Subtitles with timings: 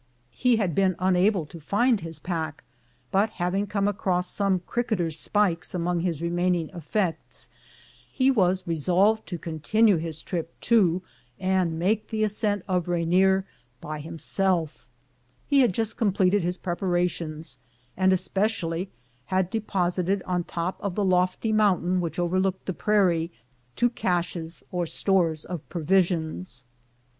[0.31, 2.63] He had been unable to find his pack,
[3.11, 7.51] but having come across some cricketer's spikes among his remaining effects,
[8.11, 11.03] he was resolved to continue his trip to,
[11.39, 13.45] and make the ascent of, Rainier
[13.79, 14.87] by himself;
[15.45, 17.59] he had just completed his 128 FIRST SUCCESSFUL ASCENT, 1870 preparations,
[17.95, 18.89] and especially
[19.27, 23.29] had deposited on top of the lofty mountain which overlooked the prairie
[23.75, 26.63] two caches, or stores, of provisions.